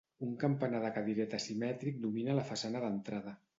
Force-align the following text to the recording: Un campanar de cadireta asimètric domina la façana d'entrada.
Un 0.27 0.29
campanar 0.43 0.79
de 0.85 0.91
cadireta 0.95 1.39
asimètric 1.41 2.01
domina 2.09 2.41
la 2.41 2.49
façana 2.51 2.85
d'entrada. 2.89 3.39